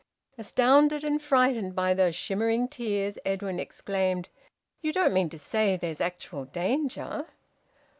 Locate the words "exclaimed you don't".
3.59-5.13